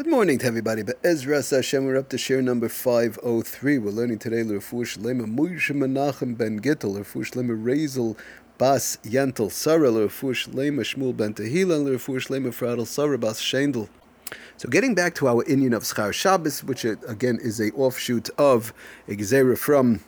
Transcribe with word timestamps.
Good 0.00 0.08
morning 0.08 0.38
to 0.38 0.46
everybody. 0.46 0.82
But 0.82 0.98
Ezra 1.04 1.42
Hashem, 1.42 1.84
we're 1.84 1.98
up 1.98 2.08
to 2.08 2.16
shiur 2.16 2.42
number 2.42 2.70
503. 2.70 3.76
We're 3.76 3.90
learning 3.90 4.18
today 4.18 4.42
L'Refuah 4.42 4.96
Shlema 4.96 5.26
Moshe 5.26 5.76
Menachem 5.76 6.38
Ben 6.38 6.58
Gittel, 6.58 6.94
L'Refuah 6.94 7.30
Shlema 7.30 7.62
Razel 7.62 8.16
Bas 8.56 8.96
Yantel 9.04 9.52
Sarah, 9.52 9.90
L'Refuah 9.90 10.32
Shlema 10.32 10.80
Shmuel 10.80 11.14
Ben 11.14 11.34
Tehila, 11.34 11.86
and 11.86 11.98
Shlema 11.98 12.48
Fradel 12.48 12.86
Sarah 12.86 13.18
Bas 13.18 13.42
Shendel. 13.42 13.90
So 14.56 14.70
getting 14.70 14.94
back 14.94 15.14
to 15.16 15.28
our 15.28 15.44
inyan 15.44 15.76
of 15.76 15.82
Schar 15.82 16.14
Shabbos, 16.14 16.64
which 16.64 16.86
uh, 16.86 16.96
again 17.06 17.38
is 17.38 17.60
a 17.60 17.70
offshoot 17.72 18.30
of 18.38 18.72
a 19.06 19.16
Gezerah 19.16 19.58
from 19.58 20.00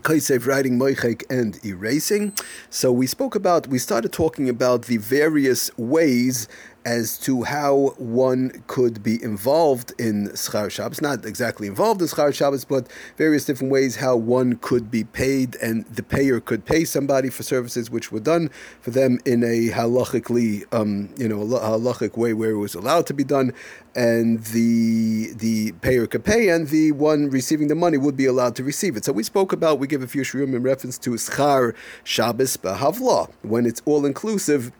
Kaisev 0.00 0.46
writing 0.46 0.78
Moichek 0.78 1.24
and 1.30 1.58
erasing. 1.64 2.34
So 2.68 2.92
we 2.92 3.06
spoke 3.06 3.34
about, 3.34 3.66
we 3.68 3.78
started 3.78 4.12
talking 4.12 4.48
about 4.48 4.82
the 4.86 4.98
various 4.98 5.70
ways 5.78 6.48
as 6.86 7.18
to 7.18 7.42
how 7.42 7.94
one 7.98 8.62
could 8.68 9.02
be 9.02 9.20
involved 9.20 9.92
in 9.98 10.28
Schar 10.28 10.70
Shabbos. 10.70 11.02
Not 11.02 11.26
exactly 11.26 11.66
involved 11.66 12.00
in 12.00 12.06
Schar 12.06 12.32
Shabbos, 12.32 12.64
but 12.64 12.86
various 13.16 13.44
different 13.44 13.72
ways 13.72 13.96
how 13.96 14.14
one 14.16 14.56
could 14.58 14.88
be 14.88 15.02
paid 15.02 15.56
and 15.56 15.84
the 15.86 16.04
payer 16.04 16.38
could 16.38 16.64
pay 16.64 16.84
somebody 16.84 17.28
for 17.28 17.42
services 17.42 17.90
which 17.90 18.12
were 18.12 18.20
done 18.20 18.50
for 18.80 18.92
them 18.92 19.18
in 19.24 19.42
a 19.42 19.70
halachically, 19.70 20.64
um, 20.72 21.12
you 21.16 21.28
know, 21.28 21.38
halachic 21.38 22.16
way 22.16 22.32
where 22.32 22.50
it 22.50 22.58
was 22.58 22.76
allowed 22.76 23.04
to 23.06 23.14
be 23.14 23.24
done, 23.24 23.52
and 23.96 24.44
the 24.44 25.32
the 25.34 25.72
payer 25.80 26.06
could 26.06 26.24
pay, 26.24 26.50
and 26.50 26.68
the 26.68 26.92
one 26.92 27.28
receiving 27.30 27.66
the 27.66 27.74
money 27.74 27.98
would 27.98 28.16
be 28.16 28.26
allowed 28.26 28.54
to 28.54 28.62
receive 28.62 28.96
it. 28.96 29.04
So 29.04 29.12
we 29.12 29.24
spoke 29.24 29.52
about, 29.52 29.80
we 29.80 29.88
give 29.88 30.02
a 30.04 30.06
few 30.06 30.22
shiurim 30.22 30.54
in 30.54 30.62
reference 30.62 30.98
to 30.98 31.10
Schar 31.10 31.74
Shabbos 32.04 32.56
Behavla, 32.56 33.28
when 33.42 33.66
it's 33.66 33.82
all 33.86 34.06
inclusive 34.06 34.70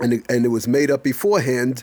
and 0.00 0.12
it, 0.12 0.24
and 0.28 0.44
it 0.44 0.48
was 0.48 0.66
made 0.68 0.90
up 0.90 1.02
beforehand. 1.02 1.82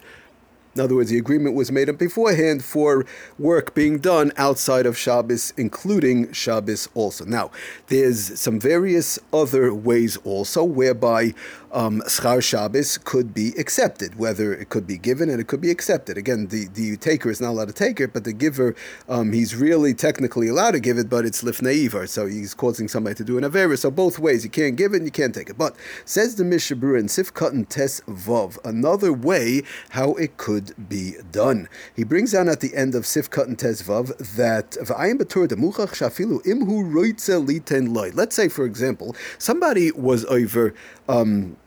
In 0.76 0.81
other 0.81 0.95
words, 0.95 1.12
the 1.12 1.20
agreement 1.20 1.55
was 1.55 1.72
made 1.72 1.88
up 1.88 1.99
beforehand 1.99 2.63
for 2.63 3.05
work 3.38 3.76
being 3.76 3.99
done 3.99 4.31
outside 4.38 4.88
of 4.88 4.97
Shabbos, 4.97 5.53
including 5.55 6.31
Shabbos 6.33 6.89
also. 6.95 7.25
Now, 7.25 7.52
there's 7.88 8.39
some 8.39 8.59
various 8.59 9.20
other 9.31 9.72
ways 9.72 10.17
also 10.23 10.64
whereby 10.64 11.36
um, 11.74 12.02
schar 12.02 12.42
Shabbos 12.42 12.98
could 12.98 13.34
be 13.34 13.50
accepted, 13.58 14.16
whether 14.16 14.54
it 14.54 14.70
could 14.70 14.88
be 14.88 14.98
given 14.98 15.30
and 15.30 15.40
it 15.42 15.48
could 15.48 15.62
be 15.62 15.72
accepted. 15.72 16.18
Again, 16.18 16.48
the, 16.48 16.68
the 16.68 16.98
taker 16.98 17.30
is 17.30 17.42
not 17.42 17.50
allowed 17.50 17.68
to 17.68 17.74
take 17.74 18.00
it, 18.00 18.14
but 18.14 18.24
the 18.24 18.34
giver, 18.34 18.76
um, 19.10 19.34
he's 19.34 19.56
really 19.56 19.94
technically 19.94 20.48
allowed 20.48 20.72
to 20.72 20.80
give 20.80 20.98
it, 20.98 21.10
but 21.10 21.26
it's 21.26 21.44
lifneivar, 21.44 22.08
so 22.08 22.26
he's 22.26 22.54
causing 22.54 22.88
somebody 22.88 23.16
to 23.16 23.24
do 23.24 23.38
an 23.38 23.44
avera. 23.44 23.78
So 23.78 23.92
both 23.92 24.20
ways, 24.20 24.44
you 24.44 24.50
can't 24.50 24.76
give 24.76 24.94
it 24.94 24.98
and 24.98 25.06
you 25.06 25.12
can't 25.12 25.34
take 25.34 25.50
it. 25.50 25.58
But 25.58 25.76
says 26.06 26.36
the 26.36 26.44
Mishabur 26.44 27.00
in 27.00 27.08
Sif 27.08 27.34
Katan 27.34 27.68
Tes 27.68 28.02
Vav, 28.02 28.58
another 28.64 29.12
way 29.12 29.64
how 29.90 30.14
it 30.14 30.38
could 30.38 30.90
be 30.90 31.16
done. 31.32 31.68
He 31.96 32.04
brings 32.04 32.32
down 32.32 32.50
at 32.50 32.60
the 32.60 32.76
end 32.76 32.96
of 32.96 33.06
Sif 33.06 33.30
Katan 33.30 33.58
Tes 33.58 33.82
Vav 33.82 34.36
that 34.36 34.72
Batur 34.72 35.48
Demuchach 35.48 35.94
Shafilu 35.94 36.44
Imhu 36.46 37.94
Loy. 37.94 38.12
Let's 38.14 38.36
say, 38.36 38.48
for 38.48 38.66
example, 38.66 39.16
somebody 39.38 39.92
was 39.92 40.26
over. 40.26 40.74
Um, 41.10 41.58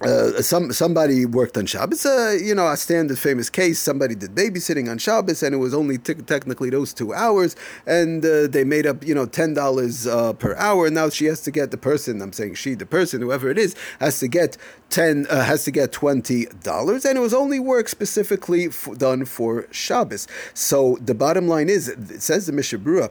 uh, 0.00 0.42
some 0.42 0.72
somebody 0.72 1.26
worked 1.26 1.56
on 1.56 1.66
Shabbos. 1.66 2.06
Uh, 2.06 2.36
you 2.40 2.54
know, 2.54 2.68
a 2.68 2.76
standard 2.76 3.18
famous 3.18 3.50
case. 3.50 3.78
Somebody 3.78 4.14
did 4.14 4.34
babysitting 4.34 4.90
on 4.90 4.98
Shabbos, 4.98 5.42
and 5.42 5.54
it 5.54 5.58
was 5.58 5.74
only 5.74 5.98
t- 5.98 6.14
technically 6.14 6.70
those 6.70 6.94
two 6.94 7.12
hours, 7.12 7.56
and 7.86 8.24
uh, 8.24 8.46
they 8.46 8.64
made 8.64 8.86
up 8.86 9.04
you 9.04 9.14
know 9.14 9.26
ten 9.26 9.54
dollars 9.54 10.06
uh, 10.06 10.32
per 10.32 10.54
hour. 10.56 10.90
Now 10.90 11.10
she 11.10 11.26
has 11.26 11.40
to 11.42 11.50
get 11.50 11.70
the 11.70 11.78
person. 11.78 12.22
I'm 12.22 12.32
saying 12.32 12.54
she, 12.54 12.74
the 12.74 12.86
person, 12.86 13.20
whoever 13.20 13.50
it 13.50 13.58
is, 13.58 13.74
has 14.00 14.18
to 14.20 14.28
get 14.28 14.56
ten 14.90 15.26
uh, 15.28 15.44
has 15.44 15.64
to 15.64 15.70
get 15.70 15.92
twenty 15.92 16.46
dollars, 16.62 17.04
and 17.04 17.18
it 17.18 17.20
was 17.20 17.34
only 17.34 17.60
work 17.60 17.88
specifically 17.88 18.66
f- 18.66 18.88
done 18.96 19.24
for 19.24 19.66
Shabbos. 19.70 20.26
So 20.54 20.98
the 21.00 21.14
bottom 21.14 21.48
line 21.48 21.68
is, 21.68 21.88
it 21.88 22.22
says 22.22 22.46
the 22.46 22.52
Mishabura, 22.52 23.10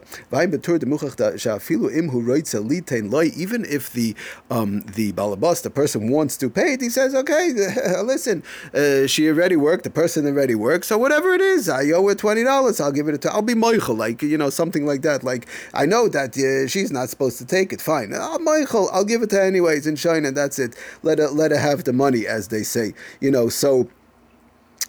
even 3.36 3.64
if 3.64 3.92
the 3.92 4.14
um, 4.50 4.80
the 4.82 5.12
balabas, 5.12 5.62
the 5.62 5.70
person 5.70 6.10
wants 6.10 6.36
to 6.38 6.50
pay 6.50 6.71
he 6.80 6.88
says, 6.88 7.14
okay, 7.14 7.52
listen, 8.02 8.42
uh, 8.74 9.06
she 9.06 9.28
already 9.28 9.56
worked, 9.56 9.84
the 9.84 9.90
person 9.90 10.26
already 10.26 10.54
worked, 10.54 10.84
so 10.84 10.98
whatever 10.98 11.34
it 11.34 11.40
is, 11.40 11.68
I 11.68 11.90
owe 11.90 12.06
her 12.08 12.14
twenty 12.14 12.44
dollars. 12.44 12.80
I'll 12.80 12.92
give 12.92 13.08
it 13.08 13.20
to. 13.22 13.32
I'll 13.32 13.42
be 13.42 13.54
moichel, 13.54 13.96
like 13.96 14.22
you 14.22 14.38
know, 14.38 14.50
something 14.50 14.86
like 14.86 15.02
that. 15.02 15.24
Like 15.24 15.46
I 15.74 15.86
know 15.86 16.08
that 16.08 16.36
uh, 16.36 16.68
she's 16.68 16.90
not 16.90 17.08
supposed 17.08 17.38
to 17.38 17.46
take 17.46 17.72
it. 17.72 17.80
Fine, 17.80 18.12
oh, 18.14 18.38
moichel, 18.40 18.88
I'll 18.92 19.04
give 19.04 19.22
it 19.22 19.30
to 19.30 19.36
her 19.36 19.42
anyways 19.42 19.86
in 19.86 19.96
China. 19.96 20.30
That's 20.32 20.58
it. 20.58 20.76
Let 21.02 21.18
her 21.18 21.28
let 21.28 21.50
her 21.50 21.58
have 21.58 21.84
the 21.84 21.92
money, 21.92 22.26
as 22.26 22.48
they 22.48 22.62
say. 22.62 22.94
You 23.20 23.30
know, 23.30 23.48
so. 23.48 23.88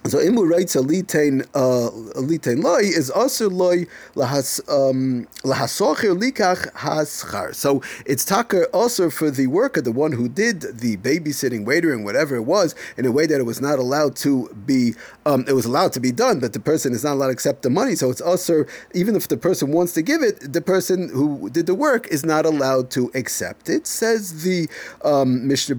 So 0.06 0.18
imu 0.20 0.50
writes 0.50 0.76
a 0.76 0.80
litain 0.80 1.44
uh, 1.54 1.90
litain 2.20 2.62
loy 2.62 2.82
is 2.82 3.10
also 3.10 3.50
loy 3.50 3.86
lahas 4.16 4.60
um, 4.70 5.28
lahasocher 5.44 6.18
likach 6.20 6.72
haschar. 6.74 7.56
So 7.56 7.82
it's 8.06 8.26
taka 8.26 8.66
also 8.68 9.10
for 9.10 9.32
the 9.32 9.48
worker, 9.48 9.82
the 9.82 9.94
one 9.94 10.12
who 10.12 10.28
did 10.28 10.62
the 10.62 10.98
babysitting, 10.98 11.66
waitering, 11.66 12.04
whatever 12.04 12.36
it 12.36 12.42
was, 12.42 12.76
in 12.98 13.06
a 13.06 13.12
way 13.12 13.26
that 13.28 13.40
it 13.40 13.44
was 13.44 13.62
not 13.62 13.80
allowed 13.80 14.16
to 14.18 14.50
be. 14.66 14.94
Um, 15.26 15.46
it 15.48 15.54
was 15.54 15.66
allowed 15.66 15.94
to 15.94 16.02
be 16.02 16.12
done, 16.12 16.42
but 16.42 16.52
the 16.52 16.60
person 16.60 16.94
is 16.94 17.06
not 17.06 17.14
allowed 17.14 17.28
to 17.28 17.34
accept 17.34 17.62
the 17.62 17.70
money. 17.70 17.96
So 17.96 18.10
it's 18.10 18.22
also 18.22 18.66
even 18.94 19.16
if 19.16 19.30
the 19.30 19.38
person 19.38 19.72
wants 19.72 19.94
to 19.94 20.02
give 20.02 20.22
it, 20.22 20.52
the 20.52 20.62
person 20.62 21.10
who 21.10 21.50
did 21.50 21.66
the 21.66 21.76
work 21.76 22.08
is 22.08 22.26
not 22.26 22.46
allowed 22.46 22.92
to 22.92 23.10
accept 23.16 23.70
it. 23.70 23.88
Says 23.88 24.44
the 24.44 24.68
um, 25.06 25.48
Mishnah. 25.48 25.74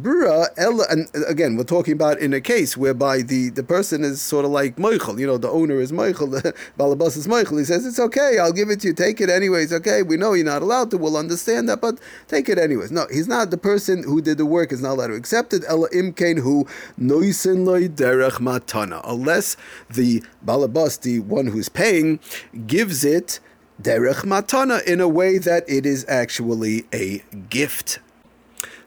And 0.56 1.08
again, 1.28 1.56
we're 1.56 1.64
talking 1.64 1.92
about 1.92 2.18
in 2.20 2.32
a 2.32 2.40
case 2.40 2.76
whereby 2.76 3.20
the 3.20 3.50
the 3.50 3.62
person 3.62 4.03
is 4.04 4.20
sort 4.22 4.44
of 4.44 4.50
like 4.50 4.76
moichel. 4.76 5.18
You 5.18 5.26
know, 5.26 5.38
the 5.38 5.50
owner 5.50 5.80
is 5.80 5.92
moichel, 5.92 6.30
the 6.42 6.54
Balabas 6.78 7.16
is 7.16 7.26
moichel. 7.26 7.58
He 7.58 7.64
says, 7.64 7.86
It's 7.86 7.98
okay, 7.98 8.38
I'll 8.38 8.52
give 8.52 8.70
it 8.70 8.80
to 8.80 8.88
you, 8.88 8.94
take 8.94 9.20
it 9.20 9.30
anyways. 9.30 9.72
Okay, 9.72 10.02
we 10.02 10.16
know 10.16 10.34
you're 10.34 10.44
not 10.44 10.62
allowed 10.62 10.90
to, 10.92 10.98
we'll 10.98 11.16
understand 11.16 11.68
that, 11.68 11.80
but 11.80 11.98
take 12.28 12.48
it 12.48 12.58
anyways. 12.58 12.92
No, 12.92 13.06
he's 13.10 13.28
not 13.28 13.50
the 13.50 13.58
person 13.58 14.02
who 14.02 14.20
did 14.20 14.38
the 14.38 14.46
work, 14.46 14.72
is 14.72 14.82
not 14.82 14.92
allowed 14.92 15.08
to 15.08 15.14
accept 15.14 15.52
it. 15.52 15.64
Ella 15.66 15.88
imkain 15.90 16.40
who 16.40 16.66
noisen 17.00 17.64
loy 17.64 17.88
derech 17.88 18.38
matana. 18.38 19.00
Unless 19.04 19.56
the 19.90 20.22
Balabas, 20.44 21.00
the 21.00 21.20
one 21.20 21.46
who's 21.46 21.68
paying, 21.68 22.20
gives 22.66 23.04
it 23.04 23.40
derech 23.82 24.24
matana 24.24 24.84
in 24.84 25.00
a 25.00 25.08
way 25.08 25.38
that 25.38 25.64
it 25.68 25.86
is 25.86 26.04
actually 26.08 26.84
a 26.92 27.22
gift. 27.48 27.98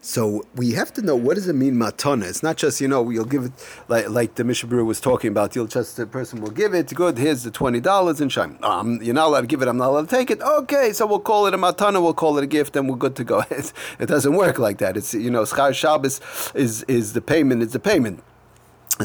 So 0.08 0.46
we 0.56 0.72
have 0.72 0.94
to 0.94 1.02
know 1.02 1.18
what 1.18 1.36
does 1.36 1.50
it 1.50 1.54
mean 1.54 1.76
matana. 1.76 2.30
It's 2.30 2.42
not 2.42 2.56
just 2.56 2.80
you 2.80 2.88
know 2.88 3.10
you'll 3.10 3.26
give 3.26 3.44
it 3.44 3.52
like 3.90 4.08
like 4.08 4.36
the 4.36 4.44
Mishabur 4.44 4.86
was 4.86 5.02
talking 5.02 5.32
about. 5.32 5.54
You'll 5.54 5.68
just 5.68 5.98
the 5.98 6.08
person 6.08 6.40
will 6.40 6.50
give 6.50 6.74
it. 6.74 6.96
Good, 6.96 7.18
here's 7.18 7.44
the 7.44 7.52
twenty 7.52 7.82
dollars 7.82 8.22
and 8.22 8.32
shine. 8.32 8.58
Um, 8.64 9.02
you're 9.02 9.14
not 9.14 9.28
allowed 9.28 9.42
to 9.42 9.48
give 9.48 9.62
it. 9.62 9.68
I'm 9.68 9.76
not 9.76 9.90
allowed 9.90 10.08
to 10.08 10.16
take 10.16 10.32
it. 10.32 10.42
Okay, 10.42 10.94
so 10.94 11.06
we'll 11.06 11.20
call 11.20 11.46
it 11.48 11.54
a 11.54 11.58
matana. 11.58 12.02
We'll 12.02 12.14
call 12.14 12.38
it 12.38 12.46
a 12.46 12.48
gift, 12.48 12.78
and 12.78 12.90
we're 12.90 12.96
good 12.96 13.18
to 13.18 13.26
go. 13.26 13.44
It, 13.52 13.74
it 14.00 14.06
doesn't 14.06 14.34
work 14.34 14.60
like 14.60 14.78
that. 14.78 14.96
It's 14.96 15.14
you 15.14 15.30
know 15.30 15.44
schar 15.44 15.74
Shabbos 15.74 16.22
is 16.56 16.84
is 16.84 17.12
the 17.12 17.22
payment. 17.22 17.62
It's 17.62 17.74
the 17.74 17.80
payment. 17.80 18.24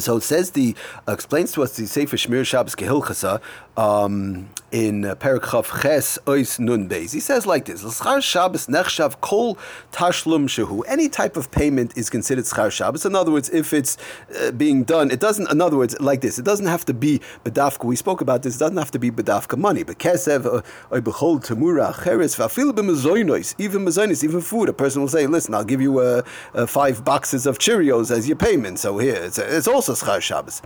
So 0.01 0.17
it 0.17 0.23
says 0.23 0.53
the 0.53 0.75
uh, 1.07 1.13
explains 1.13 1.53
to 1.53 1.63
us 1.63 1.77
the 1.77 1.87
Sefer 1.87 2.17
Shmir 2.17 2.47
Shabbos 2.47 2.75
Kehilchasa 2.75 3.43
um, 3.77 4.49
in 4.71 5.05
uh, 5.05 5.15
Parakchav 5.15 5.83
Ches 5.83 6.19
Ois 6.27 6.59
Nun 6.59 6.89
Beis. 6.89 7.13
He 7.13 7.21
says 7.21 7.47
like 7.47 7.67
this: 7.67 7.85
L'schar 7.85 8.23
Shabbos 8.23 8.69
nechshav 8.69 9.21
kol 9.21 9.59
tashlum 9.93 10.49
shehu. 10.49 10.83
Any 10.89 11.11
type 11.11 11.37
of 11.37 11.51
payment 11.51 11.97
is 11.97 12.09
considered 12.09 12.47
schar 12.47 12.71
Shabbos. 12.71 13.05
In 13.05 13.15
other 13.15 13.31
words, 13.31 13.51
if 13.51 13.75
it's 13.75 13.99
uh, 14.41 14.51
being 14.53 14.83
done, 14.85 15.11
it 15.11 15.21
doesn't. 15.21 15.51
In 15.51 15.61
other 15.61 15.77
words, 15.77 15.99
like 16.01 16.23
this, 16.23 16.39
it 16.39 16.45
doesn't 16.45 16.67
have 16.67 16.87
to 16.87 16.95
be 16.95 17.21
bedafka. 17.45 17.85
We 17.85 17.97
spoke 17.97 18.23
about 18.23 18.43
this. 18.43 18.57
It 18.57 18.61
doesn't 18.61 18.79
have 18.79 18.91
to 18.93 18.99
be 18.99 19.11
bedafka 19.11 19.59
money. 19.59 19.83
But 19.83 19.99
kesev 19.99 20.47
uh, 20.47 20.63
oy 20.95 21.01
bechol 21.01 21.45
temura 21.45 21.93
cheres 22.03 22.37
va'afil 22.37 22.73
b'mezoinos. 22.73 23.55
Even 23.59 23.85
mezoinos, 23.85 24.25
even 24.25 24.41
food. 24.41 24.71
A 24.71 24.73
person 24.73 25.03
will 25.03 25.09
say, 25.09 25.27
"Listen, 25.27 25.55
I'll 25.55 25.65
give 25.65 25.83
you 25.83 25.99
uh, 25.99 26.23
five 26.67 27.05
boxes 27.05 27.47
of 27.47 27.59
Cheerios 27.59 28.11
as 28.11 28.27
your 28.27 28.37
payment." 28.37 28.79
So 28.79 28.97
here, 28.97 29.17
it's, 29.17 29.39
it's 29.39 29.69
also 29.89 30.07
schar 30.07 30.21
Shabbos. 30.21 30.63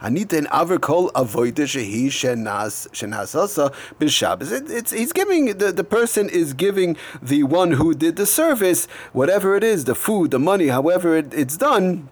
Anitin 0.00 0.46
aver 0.52 0.78
kol 0.78 1.10
avoida 1.10 1.64
shehi 1.64 2.06
shenas 2.06 2.88
shenasasa 2.88 3.72
b'Shabbos. 3.98 4.70
It's 4.70 4.92
he's 4.92 5.12
giving 5.12 5.58
the, 5.58 5.72
the 5.72 5.84
person 5.84 6.28
is 6.28 6.52
giving 6.52 6.96
the 7.22 7.42
one 7.42 7.72
who 7.72 7.94
did 7.94 8.16
the 8.16 8.26
service 8.26 8.86
whatever 9.12 9.56
it 9.56 9.64
is, 9.64 9.84
the 9.84 9.94
food, 9.94 10.30
the 10.30 10.38
money, 10.38 10.68
however 10.68 11.16
it, 11.16 11.32
it's 11.34 11.56
done 11.56 12.08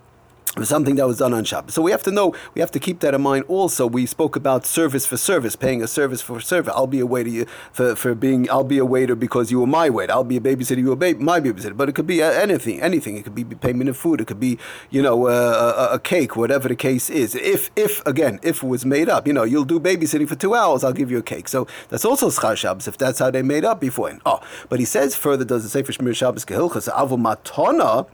something 0.63 0.97
that 0.97 1.07
was 1.07 1.19
done 1.19 1.33
on 1.33 1.45
Shabbos. 1.45 1.73
So 1.73 1.81
we 1.81 1.91
have 1.93 2.03
to 2.03 2.11
know, 2.11 2.35
we 2.55 2.61
have 2.61 2.71
to 2.73 2.79
keep 2.79 3.01
that 3.01 3.15
in 3.15 3.23
mind 3.23 3.45
also. 3.49 3.87
We 3.87 4.05
spoke 4.05 4.37
about 4.37 4.67
service 4.67 5.07
for 5.07 5.17
service, 5.17 5.57
paying 5.57 5.83
a 5.83 5.87
service 5.87 6.21
for 6.21 6.41
service. 6.41 6.73
I'll 6.77 6.87
be 6.87 7.01
a 7.01 7.07
waiter 7.07 7.47
for, 7.73 7.97
for 7.97 8.15
being, 8.15 8.51
I'll 8.51 8.65
be 8.65 8.79
a 8.79 8.85
waiter 8.85 9.15
because 9.15 9.51
you 9.51 9.61
were 9.61 9.67
my 9.67 9.89
waiter. 9.89 10.13
I'll 10.13 10.25
be 10.25 10.37
a 10.37 10.41
babysitter, 10.41 10.79
you 10.79 10.91
were 10.91 10.97
ba- 10.97 11.15
my 11.19 11.41
babysitter. 11.41 11.77
But 11.77 11.89
it 11.89 11.95
could 11.95 12.07
be 12.07 12.23
anything, 12.23 12.83
anything. 12.83 13.17
It 13.17 13.25
could 13.25 13.35
be 13.35 13.45
payment 13.45 13.89
of 13.89 13.97
food. 13.97 14.21
It 14.21 14.27
could 14.27 14.41
be, 14.41 14.59
you 14.91 15.01
know, 15.01 15.27
uh, 15.27 15.89
a, 15.91 15.95
a, 15.95 15.99
cake, 15.99 16.37
whatever 16.37 16.69
the 16.69 16.77
case 16.77 17.09
is. 17.09 17.35
If, 17.35 17.71
if, 17.75 18.05
again, 18.07 18.39
if 18.43 18.63
it 18.63 18.67
was 18.67 18.85
made 18.85 19.09
up, 19.09 19.27
you 19.27 19.33
know, 19.33 19.45
you'll 19.45 19.65
do 19.65 19.81
babysitting 19.81 20.29
for 20.29 20.35
two 20.35 20.55
hours, 20.55 20.85
I'll 20.85 20.93
give 20.93 21.11
you 21.11 21.19
a 21.19 21.23
cake. 21.23 21.49
So 21.49 21.67
that's 21.89 22.05
also 22.05 22.29
Schar 22.29 22.57
Shabbos, 22.57 22.87
if 22.87 22.99
that's 22.99 23.21
how 23.21 23.31
they 23.31 23.43
made 23.43 23.65
up 23.65 23.81
before. 23.81 24.03
Oh, 24.27 24.41
but 24.69 24.81
he 24.81 24.85
says 24.85 25.15
further, 25.15 25.45
does 25.45 25.65
it 25.65 25.71
say 25.71 25.83
for 25.83 25.93
Shmir 25.93 26.15
Shabbos 26.15 26.45
Kehilchas, 26.45 26.93
Avu 26.93 27.17
Matona, 27.17 28.07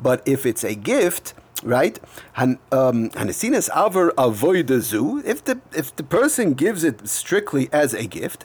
but 0.00 0.26
if 0.26 0.44
it's 0.44 0.64
a 0.64 0.74
gift, 0.74 1.32
right? 1.66 1.98
Han 2.34 2.58
um, 2.72 3.10
aver 3.14 4.12
avoidazu. 4.12 5.24
If 5.24 5.44
the 5.44 5.60
if 5.72 5.94
the 5.94 6.04
person 6.04 6.54
gives 6.54 6.84
it 6.84 7.08
strictly 7.08 7.68
as 7.72 7.92
a 7.92 8.06
gift, 8.06 8.44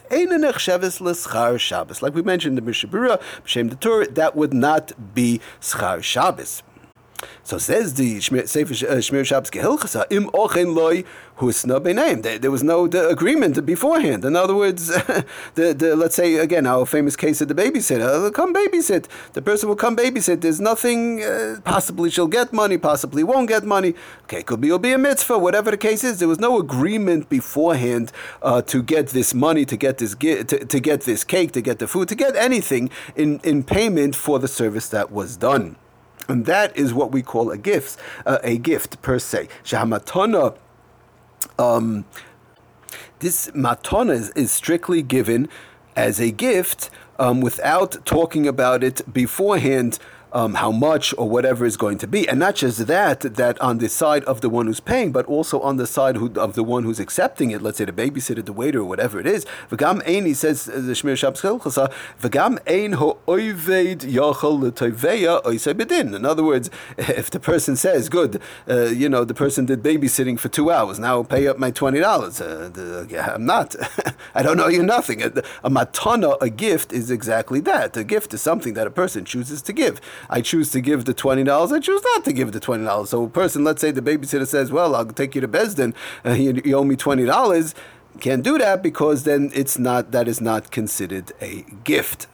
Shabbos. 1.58 2.02
Like 2.02 2.14
we 2.14 2.22
mentioned 2.22 2.58
in 2.58 2.64
the 2.64 2.70
Mishabura, 2.70 3.20
B'Shem 3.44 3.70
the 3.70 3.76
Torah, 3.76 4.08
that 4.08 4.36
would 4.36 4.52
not 4.52 4.92
be 5.14 5.40
schar 5.60 6.02
Shabbos. 6.02 6.62
So 7.44 7.58
says 7.58 7.94
the 7.94 8.18
Shmir 8.18 9.24
Shabbos 9.24 9.50
Gehilchasa, 9.50 10.06
im 10.10 10.28
ochen 10.30 10.74
loy 10.74 11.04
husna 11.38 11.80
benaim. 11.80 12.22
There 12.22 12.50
was 12.50 12.62
no 12.62 12.84
agreement 12.84 13.64
beforehand. 13.66 14.24
In 14.24 14.36
other 14.36 14.54
words, 14.54 14.86
the, 15.54 15.74
the, 15.74 15.96
let's 15.96 16.14
say 16.14 16.36
again 16.36 16.66
our 16.66 16.86
famous 16.86 17.16
case 17.16 17.40
of 17.40 17.48
the 17.48 17.54
babysitter. 17.54 18.32
Come 18.32 18.54
babysit. 18.54 19.06
The 19.32 19.42
person 19.42 19.68
will 19.68 19.76
come 19.76 19.96
babysit. 19.96 20.40
There's 20.40 20.60
nothing. 20.60 21.22
Uh, 21.22 21.60
possibly 21.64 22.10
she'll 22.10 22.28
get 22.28 22.52
money. 22.52 22.78
Possibly 22.78 23.24
won't 23.24 23.48
get 23.48 23.64
money. 23.64 23.94
Okay, 24.24 24.42
could 24.42 24.60
be 24.60 24.68
it'll 24.68 24.78
be 24.78 24.92
a 24.92 24.98
mitzvah. 24.98 25.38
Whatever 25.38 25.70
the 25.70 25.76
case 25.76 26.04
is, 26.04 26.18
there 26.18 26.28
was 26.28 26.40
no 26.40 26.58
agreement 26.58 27.28
beforehand 27.28 28.12
uh, 28.42 28.62
to 28.62 28.82
get 28.82 29.08
this 29.08 29.34
money, 29.34 29.64
to 29.64 29.76
get 29.76 29.98
this 29.98 30.14
to, 30.14 30.44
to 30.44 30.80
get 30.80 31.02
this 31.02 31.24
cake, 31.24 31.52
to 31.52 31.60
get 31.60 31.78
the 31.78 31.88
food, 31.88 32.08
to 32.08 32.14
get 32.14 32.36
anything 32.36 32.90
in 33.16 33.40
in 33.42 33.62
payment 33.64 34.14
for 34.16 34.38
the 34.38 34.48
service 34.48 34.88
that 34.88 35.10
was 35.10 35.36
done. 35.36 35.76
And 36.28 36.46
that 36.46 36.76
is 36.76 36.94
what 36.94 37.12
we 37.12 37.22
call 37.22 37.50
a 37.50 37.58
gift, 37.58 37.98
uh, 38.26 38.38
a 38.42 38.58
gift 38.58 39.02
per 39.02 39.18
se. 39.18 39.48
Shahamatana, 39.64 40.56
um, 41.58 42.04
this 43.18 43.50
matana 43.50 44.12
is, 44.12 44.30
is, 44.30 44.50
strictly 44.52 45.02
given 45.02 45.48
as 45.96 46.20
a 46.20 46.30
gift 46.30 46.90
um, 47.18 47.40
without 47.40 48.04
talking 48.04 48.46
about 48.46 48.82
it 48.82 49.12
beforehand 49.12 49.98
um, 50.32 50.54
how 50.54 50.72
much 50.72 51.14
or 51.18 51.28
whatever 51.28 51.64
is 51.64 51.76
going 51.76 51.98
to 51.98 52.06
be. 52.06 52.28
And 52.28 52.38
not 52.38 52.56
just 52.56 52.86
that, 52.86 53.20
that 53.20 53.60
on 53.60 53.78
the 53.78 53.88
side 53.88 54.24
of 54.24 54.40
the 54.40 54.48
one 54.48 54.66
who's 54.66 54.80
paying, 54.80 55.12
but 55.12 55.26
also 55.26 55.60
on 55.60 55.76
the 55.76 55.86
side 55.86 56.16
who, 56.16 56.32
of 56.34 56.54
the 56.54 56.62
one 56.62 56.84
who's 56.84 57.00
accepting 57.00 57.50
it, 57.50 57.62
let's 57.62 57.78
say 57.78 57.84
the 57.84 57.92
babysitter, 57.92 58.44
the 58.44 58.52
waiter, 58.52 58.80
or 58.80 58.84
whatever 58.84 59.20
it 59.20 59.26
is. 59.26 59.44
V'gam 59.70 60.06
ein, 60.06 60.26
he 60.26 60.34
says, 60.34 60.68
uh, 60.68 60.72
the 60.74 60.92
Shmir 60.92 61.16
Shabbos 61.16 61.42
v'gam 62.20 62.58
ein 62.66 62.92
ho'oived 62.94 64.02
oisei 65.44 65.74
bedin. 65.74 66.14
In 66.14 66.24
other 66.24 66.44
words, 66.44 66.70
if 66.98 67.30
the 67.30 67.40
person 67.40 67.76
says, 67.76 68.08
good, 68.08 68.40
uh, 68.68 68.86
you 68.86 69.08
know, 69.08 69.24
the 69.24 69.34
person 69.34 69.66
did 69.66 69.82
babysitting 69.82 70.38
for 70.38 70.48
two 70.48 70.70
hours, 70.70 70.98
now 70.98 71.16
I'll 71.16 71.24
pay 71.24 71.46
up 71.46 71.58
my 71.58 71.70
$20. 71.70 72.02
Uh, 72.40 73.32
I'm 73.32 73.46
not. 73.46 73.74
I 74.34 74.42
don't 74.42 74.60
owe 74.60 74.68
you 74.68 74.82
nothing. 74.82 75.22
A, 75.22 75.26
a 75.64 75.70
matana, 75.70 76.36
a 76.40 76.50
gift, 76.50 76.92
is 76.92 77.10
exactly 77.10 77.60
that. 77.60 77.96
A 77.96 78.04
gift 78.04 78.34
is 78.34 78.42
something 78.42 78.74
that 78.74 78.86
a 78.86 78.90
person 78.90 79.24
chooses 79.24 79.62
to 79.62 79.72
give. 79.72 80.00
I 80.30 80.40
choose 80.40 80.70
to 80.70 80.80
give 80.80 81.04
the 81.04 81.14
twenty 81.14 81.44
dollars. 81.44 81.72
I 81.72 81.80
choose 81.80 82.02
not 82.14 82.24
to 82.24 82.32
give 82.32 82.52
the 82.52 82.60
twenty 82.60 82.84
dollars. 82.84 83.10
So 83.10 83.24
a 83.24 83.28
person, 83.28 83.64
let's 83.64 83.80
say 83.80 83.90
the 83.90 84.02
babysitter 84.02 84.46
says, 84.46 84.70
"Well, 84.72 84.94
I'll 84.94 85.06
take 85.06 85.34
you 85.34 85.40
to 85.40 85.48
Besdin. 85.48 85.94
Uh, 86.24 86.32
you, 86.32 86.60
you 86.64 86.76
owe 86.76 86.84
me 86.84 86.96
twenty 86.96 87.24
dollars." 87.24 87.74
Can't 88.20 88.42
do 88.42 88.58
that 88.58 88.82
because 88.82 89.24
then 89.24 89.50
it's 89.54 89.78
not 89.78 90.10
that 90.12 90.28
is 90.28 90.40
not 90.40 90.70
considered 90.70 91.32
a 91.40 91.64
gift. 91.84 92.26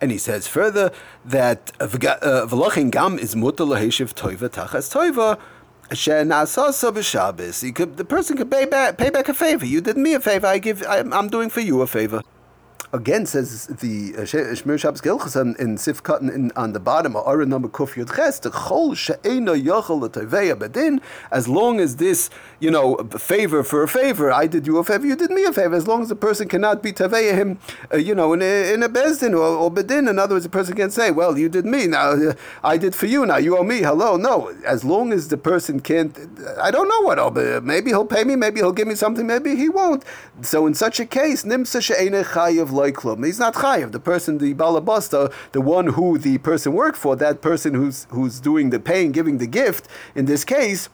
And 0.00 0.10
he 0.10 0.18
says 0.18 0.46
further 0.46 0.92
that 1.24 1.72
uh, 1.80 1.86
v'lochin 1.88 2.90
gam 2.90 3.18
is 3.18 3.34
toiva 3.34 4.48
tachas. 4.48 4.88
The 7.96 8.04
person 8.04 8.36
could 8.36 8.50
pay 8.50 8.66
back, 8.66 8.98
pay 8.98 9.10
back 9.10 9.28
a 9.28 9.34
favor. 9.34 9.66
You 9.66 9.80
did 9.80 9.96
me 9.96 10.14
a 10.14 10.20
favor. 10.20 10.46
I 10.46 10.58
give. 10.58 10.84
I'm 10.86 11.28
doing 11.28 11.50
for 11.50 11.60
you 11.60 11.80
a 11.82 11.86
favor 11.86 12.22
again 12.92 13.26
says 13.26 13.66
the 13.66 14.14
uh, 14.16 14.20
Shmir 14.22 14.78
Shabbos 14.78 15.00
Gilchas 15.00 15.36
in 15.58 15.76
Sif 15.76 16.00
in, 16.22 16.50
on 16.56 16.72
the 16.72 16.80
bottom 16.80 17.16
Ara 17.16 17.44
number 17.44 17.68
Kuf 17.68 17.94
Yud 17.94 18.14
Ches 18.14 18.38
the 18.38 18.50
Chol 18.50 18.96
She'ena 18.96 19.52
Yachal 19.52 20.00
L'Toveya 20.00 20.56
Bedin. 20.56 21.00
As 21.30 21.48
long 21.48 21.80
as 21.80 21.96
this 21.96 22.30
you 22.60 22.70
know 22.70 22.96
favor 23.18 23.62
for 23.62 23.82
a 23.82 23.88
favor 23.88 24.32
I 24.32 24.46
did 24.46 24.66
you 24.66 24.78
a 24.78 24.84
favor 24.84 25.06
you 25.06 25.16
did 25.16 25.30
me 25.30 25.44
a 25.44 25.52
favor. 25.52 25.74
As 25.74 25.86
long 25.86 26.02
as 26.02 26.08
the 26.08 26.16
person 26.16 26.48
cannot 26.48 26.82
be 26.82 26.92
Taveya 26.92 27.34
him 27.34 27.58
uh, 27.92 27.98
you 27.98 28.14
know 28.14 28.32
in 28.32 28.40
a, 28.40 28.72
in 28.72 28.82
a 28.82 28.88
Bezdin 28.88 29.32
or, 29.32 29.38
or 29.38 29.70
Bedin 29.70 30.08
in 30.08 30.18
other 30.18 30.34
words 30.34 30.44
the 30.44 30.50
person 30.50 30.74
can 30.74 30.90
say 30.90 31.10
well 31.10 31.38
you 31.38 31.48
did 31.48 31.66
me 31.66 31.86
now 31.86 32.12
uh, 32.12 32.32
I 32.64 32.78
did 32.78 32.94
for 32.94 33.06
you 33.06 33.26
now 33.26 33.36
you 33.36 33.58
owe 33.58 33.64
me 33.64 33.78
hello. 33.80 34.16
No 34.16 34.54
as 34.64 34.82
long 34.84 35.12
as 35.12 35.28
the 35.28 35.36
person 35.36 35.80
can't 35.80 36.16
I 36.60 36.70
don't 36.70 36.88
know 36.88 37.02
what 37.02 37.18
I'll, 37.18 37.60
maybe 37.60 37.90
he'll 37.90 38.06
pay 38.06 38.24
me 38.24 38.34
maybe 38.34 38.60
he'll 38.60 38.72
give 38.72 38.88
me 38.88 38.94
something 38.94 39.26
maybe 39.26 39.56
he 39.56 39.68
won't. 39.68 40.04
So 40.40 40.66
in 40.66 40.72
such 40.72 41.00
a 41.00 41.06
case 41.06 41.42
Nimsa 41.42 41.82
She'ena 41.82 42.24
He's 42.86 43.38
not 43.38 43.54
chayiv. 43.54 43.92
The 43.92 44.00
person, 44.00 44.38
the 44.38 44.54
balabasta, 44.54 45.32
the 45.52 45.60
one 45.60 45.88
who 45.88 46.18
the 46.18 46.38
person 46.38 46.72
worked 46.72 46.96
for, 46.96 47.16
that 47.16 47.42
person 47.42 47.74
who's 47.74 48.06
who's 48.10 48.40
doing 48.40 48.70
the 48.70 48.80
paying, 48.80 49.12
giving 49.12 49.38
the 49.38 49.46
gift, 49.46 49.88
in 50.14 50.26
this 50.26 50.44
case, 50.44 50.88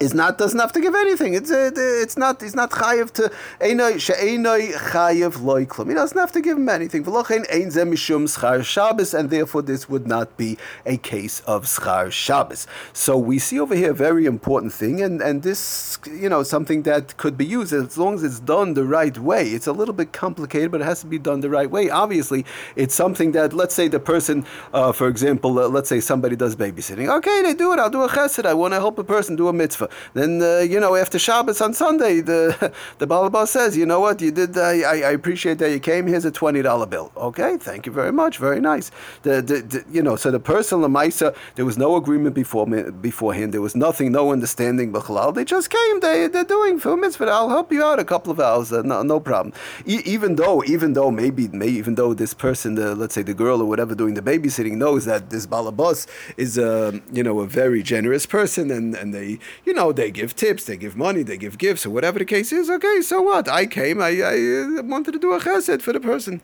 is 0.00 0.14
not 0.14 0.38
doesn't 0.38 0.58
have 0.58 0.72
to 0.72 0.80
give 0.80 0.94
anything. 0.94 1.34
It's 1.34 1.50
uh, 1.50 1.70
it's 1.76 2.16
not 2.16 2.40
he's 2.40 2.54
not 2.54 2.70
chayiv 2.70 3.12
to 3.12 3.30
einay 3.60 4.00
she'einay 4.00 4.72
chayiv 4.72 5.34
loiklum. 5.34 5.88
He 5.88 5.94
doesn't 5.94 6.18
have 6.18 6.32
to 6.32 6.40
give 6.40 6.56
him 6.56 6.68
anything. 6.70 7.04
V'lochein 7.04 7.44
ein 7.52 7.68
zeh 7.68 7.86
mishum 7.86 8.24
schar 8.24 8.64
Shabbos, 8.64 9.12
and 9.12 9.28
therefore 9.28 9.60
this 9.60 9.90
would 9.90 10.06
not 10.06 10.36
be 10.38 10.56
a 10.86 10.96
case 10.96 11.40
of 11.40 11.66
schar 11.66 12.10
Shabbos. 12.10 12.66
So 12.94 13.18
we 13.18 13.38
see 13.38 13.60
over 13.60 13.74
here 13.74 13.90
a 13.90 13.94
very 13.94 14.24
important 14.24 14.72
thing, 14.72 15.02
and 15.02 15.20
and 15.20 15.42
this 15.42 15.98
you 16.10 16.30
know 16.30 16.42
something 16.42 16.82
that 16.84 17.18
could 17.18 17.36
be 17.36 17.44
used 17.44 17.74
as 17.74 17.98
long 17.98 18.14
as 18.14 18.22
it's 18.22 18.40
done 18.40 18.72
the 18.72 18.84
right 18.84 19.18
way. 19.18 19.50
It's 19.50 19.66
a 19.66 19.72
little 19.72 19.94
bit 19.94 20.12
complicated, 20.12 20.70
but 20.70 20.80
it 20.80 20.84
has 20.84 21.00
to 21.02 21.06
be 21.06 21.18
done 21.18 21.40
the 21.40 21.50
right 21.50 21.70
way. 21.70 21.90
Obviously, 21.90 22.46
it's 22.74 22.94
something 22.94 23.32
that 23.32 23.52
let's 23.52 23.74
say 23.74 23.88
the 23.88 24.00
person, 24.00 24.46
uh, 24.72 24.92
for 24.92 25.08
example, 25.08 25.58
uh, 25.58 25.68
let's 25.68 25.90
say 25.90 26.00
somebody 26.00 26.36
does 26.36 26.56
babysitting. 26.56 27.14
Okay, 27.18 27.42
they 27.42 27.52
do 27.52 27.74
it. 27.74 27.78
I'll 27.78 27.90
do 27.90 28.02
a 28.02 28.08
chesed. 28.08 28.46
I 28.46 28.54
want 28.54 28.72
to 28.72 28.80
help 28.80 28.98
a 28.98 29.04
person 29.04 29.36
do 29.36 29.48
a 29.48 29.52
mitzvah. 29.52 29.89
Then 30.14 30.42
uh, 30.42 30.58
you 30.58 30.78
know 30.80 30.94
after 30.96 31.18
Shabbos 31.18 31.60
on 31.60 31.74
Sunday, 31.74 32.20
the 32.20 32.72
the 32.98 33.06
Balabas 33.06 33.48
says, 33.48 33.76
you 33.76 33.86
know 33.86 34.00
what, 34.00 34.20
you 34.20 34.30
did. 34.30 34.56
Uh, 34.56 34.62
I, 34.62 35.02
I 35.04 35.10
appreciate 35.10 35.58
that 35.58 35.70
you 35.70 35.80
came. 35.80 36.06
Here's 36.06 36.24
a 36.24 36.30
twenty 36.30 36.62
dollar 36.62 36.86
bill. 36.86 37.10
Okay, 37.16 37.56
thank 37.56 37.86
you 37.86 37.92
very 37.92 38.12
much. 38.12 38.38
Very 38.38 38.60
nice. 38.60 38.90
The, 39.22 39.42
the, 39.42 39.60
the 39.60 39.84
you 39.90 40.02
know 40.02 40.16
so 40.16 40.30
the 40.30 40.40
person 40.40 40.80
Lamaisa, 40.80 41.34
there 41.54 41.64
was 41.64 41.78
no 41.78 41.96
agreement 41.96 42.34
before 42.34 42.66
beforehand. 42.66 43.54
There 43.54 43.62
was 43.62 43.76
nothing, 43.76 44.12
no 44.12 44.32
understanding. 44.32 44.92
B'chalal. 44.92 45.34
They 45.34 45.44
just 45.44 45.70
came. 45.70 46.00
They 46.00 46.28
they're 46.28 46.44
doing 46.44 46.78
for 46.78 46.96
mitzvah. 46.96 47.26
I'll 47.26 47.48
help 47.48 47.72
you 47.72 47.82
out 47.82 47.98
a 47.98 48.04
couple 48.04 48.32
of 48.32 48.40
hours. 48.40 48.72
Uh, 48.72 48.82
no, 48.82 49.02
no 49.02 49.20
problem. 49.20 49.54
E- 49.86 50.02
even 50.04 50.36
though 50.36 50.62
even 50.64 50.92
though 50.92 51.10
maybe, 51.10 51.48
maybe 51.48 51.72
even 51.80 51.94
though 51.94 52.12
this 52.14 52.34
person, 52.34 52.74
the, 52.74 52.94
let's 52.94 53.14
say 53.14 53.22
the 53.22 53.34
girl 53.34 53.62
or 53.62 53.64
whatever 53.64 53.94
doing 53.94 54.14
the 54.14 54.22
babysitting 54.22 54.76
knows 54.76 55.04
that 55.04 55.30
this 55.30 55.46
Balabas 55.46 56.06
is 56.36 56.58
a 56.58 57.00
you 57.12 57.22
know 57.22 57.40
a 57.40 57.46
very 57.46 57.82
generous 57.82 58.26
person 58.26 58.70
and 58.70 58.94
and 58.94 59.14
they 59.14 59.38
you 59.64 59.72
know 59.72 59.79
know, 59.80 59.92
they 59.92 60.10
give 60.10 60.34
tips, 60.36 60.64
they 60.64 60.76
give 60.76 60.96
money, 60.96 61.22
they 61.22 61.36
give 61.36 61.58
gifts, 61.58 61.86
or 61.86 61.90
whatever 61.90 62.18
the 62.18 62.24
case 62.24 62.52
is. 62.52 62.68
Okay, 62.68 63.00
so 63.00 63.22
what? 63.22 63.48
I 63.48 63.66
came, 63.66 64.00
I, 64.00 64.12
I 64.34 64.36
uh, 64.78 64.82
wanted 64.82 65.12
to 65.12 65.18
do 65.18 65.32
a 65.32 65.40
chesed 65.40 65.82
for 65.82 65.92
the 65.92 66.00
person. 66.00 66.42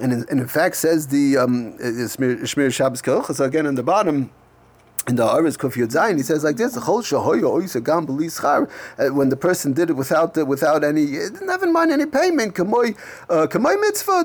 And 0.00 0.12
in, 0.12 0.20
and 0.30 0.40
in 0.40 0.48
fact, 0.48 0.76
says 0.76 1.08
the 1.08 1.36
um, 1.36 1.76
Shmir 1.78 2.72
Shabbos 2.72 3.02
Kelchas 3.02 3.44
again 3.44 3.66
in 3.66 3.74
the 3.74 3.82
bottom 3.82 4.30
in 5.08 5.16
the 5.16 5.26
Aris 5.26 5.56
Kuf 5.56 5.72
Zayin, 5.74 6.16
he 6.16 6.22
says 6.22 6.44
like 6.44 6.56
this: 6.56 6.76
uh, 6.76 6.80
When 9.14 9.28
the 9.28 9.36
person 9.36 9.72
did 9.72 9.90
it 9.90 9.94
without 9.94 10.34
the, 10.34 10.44
without 10.44 10.84
any, 10.84 11.18
uh, 11.18 11.30
never 11.42 11.66
mind 11.70 11.90
any 11.90 12.06
payment, 12.06 12.58
uh, 12.58 12.66
mitzvah, 13.80 14.24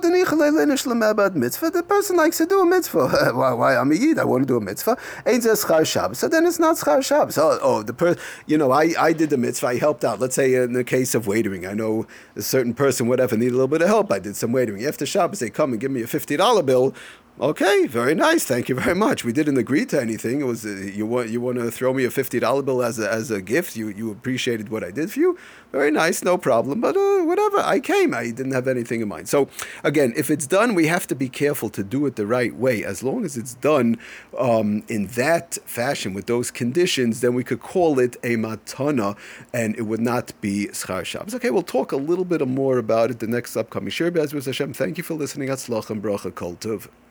mitzvah. 1.35 1.69
The 1.71 1.83
person 1.83 2.17
likes 2.17 2.37
to 2.37 2.45
do 2.45 2.61
a 2.61 2.65
mitzvah. 2.65 3.07
why? 3.33 3.53
Why? 3.53 3.77
I'm 3.77 3.91
a 3.91 3.95
yid. 3.95 4.19
I 4.19 4.25
want 4.25 4.43
to 4.43 4.47
do 4.47 4.57
a 4.57 4.61
mitzvah. 4.61 4.97
Ain't 5.25 5.43
schar 5.43 5.85
Shabbos. 5.85 6.19
So 6.19 6.27
then 6.27 6.45
it's 6.45 6.59
not 6.59 6.77
schar 6.77 7.03
Shabbos. 7.03 7.37
Oh, 7.37 7.59
oh, 7.61 7.83
the 7.83 7.93
person, 7.93 8.21
you 8.45 8.57
know, 8.57 8.71
I, 8.71 8.93
I 8.99 9.13
did 9.13 9.29
the 9.29 9.37
mitzvah. 9.37 9.67
I 9.67 9.77
helped 9.77 10.03
out. 10.03 10.19
Let's 10.19 10.35
say 10.35 10.55
in 10.55 10.73
the 10.73 10.83
case 10.83 11.15
of 11.15 11.25
waitering, 11.25 11.69
I 11.69 11.73
know 11.73 12.05
a 12.35 12.41
certain 12.41 12.73
person, 12.73 13.07
whatever, 13.07 13.37
needed 13.37 13.51
a 13.51 13.57
little 13.57 13.67
bit 13.67 13.81
of 13.81 13.87
help. 13.87 14.11
I 14.11 14.19
did 14.19 14.35
some 14.35 14.51
waitering. 14.51 14.87
After 14.87 15.05
Shabbos, 15.05 15.39
they 15.39 15.49
come 15.49 15.71
and 15.71 15.79
give 15.79 15.91
me 15.91 16.01
a 16.01 16.07
fifty 16.07 16.37
dollar 16.37 16.63
bill. 16.63 16.93
Okay, 17.37 17.85
very 17.85 18.15
nice. 18.15 18.45
Thank 18.45 18.69
you 18.69 18.75
very 18.75 18.95
much. 18.95 19.25
We 19.25 19.33
didn't 19.33 19.57
agree 19.57 19.85
to 19.87 19.99
anything. 19.99 20.39
It 20.39 20.45
was 20.45 20.65
uh, 20.65 20.69
you 20.69 21.05
want 21.05 21.27
you 21.29 21.41
want 21.41 21.57
to 21.57 21.69
throw 21.69 21.93
me 21.93 22.05
a 22.05 22.09
fifty 22.09 22.39
dollar 22.39 22.61
bill 22.61 22.81
as 22.81 22.97
a, 22.97 23.11
as 23.11 23.29
a 23.29 23.41
gift. 23.41 23.75
You 23.75 23.89
you 23.89 24.09
appreciated 24.09 24.69
what 24.69 24.85
I 24.85 24.91
did 24.91 25.11
for 25.11 25.19
you. 25.19 25.37
Very 25.73 25.91
nice, 25.91 26.23
no 26.23 26.37
problem. 26.37 26.79
But 26.79 26.95
uh, 26.95 27.25
whatever, 27.25 27.57
I 27.57 27.81
came. 27.81 28.13
I 28.13 28.31
didn't 28.31 28.53
have 28.53 28.69
anything 28.69 29.01
in 29.01 29.09
mind. 29.09 29.27
So 29.27 29.49
again, 29.83 30.13
if 30.15 30.29
it's 30.29 30.47
done, 30.47 30.75
we 30.75 30.87
have 30.87 31.07
to 31.07 31.15
be 31.15 31.27
careful 31.27 31.69
to 31.71 31.83
do 31.83 32.05
it 32.05 32.15
the 32.15 32.25
right 32.25 32.55
way. 32.55 32.85
As 32.85 33.03
long 33.03 33.25
as 33.25 33.35
it's 33.35 33.55
done 33.55 33.97
um, 34.39 34.83
in 34.87 35.07
that 35.07 35.55
fashion 35.65 36.13
with 36.13 36.27
those 36.27 36.51
conditions, 36.51 37.19
then 37.19 37.33
we 37.33 37.43
could 37.43 37.61
call 37.61 37.99
it 37.99 38.15
a 38.23 38.37
matana, 38.37 39.17
and 39.53 39.75
it 39.75 39.81
would 39.81 39.99
not 39.99 40.31
be 40.39 40.67
schar 40.67 41.03
Shabbos. 41.03 41.35
Okay, 41.35 41.49
we'll 41.49 41.63
talk 41.63 41.91
a 41.91 41.97
little 41.97 42.23
bit 42.23 42.47
more 42.47 42.77
about 42.77 43.11
it 43.11 43.19
the 43.19 43.27
next 43.27 43.57
upcoming 43.57 43.89
Shir 43.89 44.09
Hashem. 44.09 44.71
Thank 44.71 44.97
you 44.97 45.03
for 45.03 45.15
listening. 45.15 45.49
Atzlach 45.49 45.89
and 45.89 46.01
bracha 46.01 46.33
kol. 46.33 46.55